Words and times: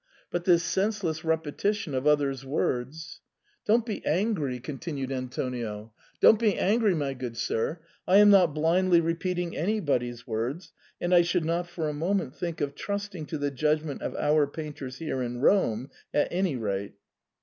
But 0.31 0.45
this 0.45 0.63
senseless 0.63 1.23
repetition 1.23 1.93
of 1.93 2.07
others' 2.07 2.43
words 2.43 3.21
""Don't 3.67 3.85
be 3.85 4.03
angry," 4.03 4.59
continued 4.59 5.11
Antonio," 5.11 5.93
don't 6.23 6.39
be 6.39 6.57
angry, 6.57 6.95
my 6.95 7.13
good 7.13 7.37
sir; 7.37 7.81
I 8.07 8.17
am 8.17 8.31
not 8.31 8.51
blindly 8.51 8.99
repeating 8.99 9.55
any 9.55 9.79
body's 9.79 10.25
words, 10.25 10.73
and 10.99 11.13
I 11.13 11.21
should 11.21 11.45
not 11.45 11.67
for 11.67 11.87
a 11.87 11.93
moment 11.93 12.35
think 12.35 12.61
of 12.61 12.73
trusting 12.73 13.27
to 13.27 13.37
the 13.37 13.51
judgment 13.51 14.01
of 14.01 14.15
our 14.15 14.47
painters 14.47 14.95
here 14.97 15.21
in 15.21 15.39
Rome 15.39 15.91
at 16.15 16.29
any 16.31 16.55
rate. 16.55 16.95